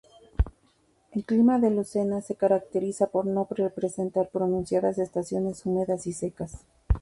El 1.11 1.25
clima 1.25 1.59
de 1.59 1.69
Lucena 1.69 2.21
se 2.21 2.33
caracteriza 2.33 3.05
por 3.11 3.27
no 3.27 3.45
presentar 3.47 4.29
pronunciadas 4.31 4.97
estaciones 4.97 5.63
húmedas 5.67 6.07
y 6.07 6.13
secas. 6.13 6.65